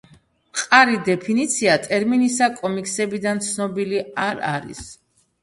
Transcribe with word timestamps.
მყარი 0.59 0.95
დეფინიცია 1.09 1.75
ტერმინისა 1.83 2.47
კომიქსებიდან 2.63 3.43
ცნობილი 3.51 4.03
არ 4.31 4.43
არის. 4.57 4.83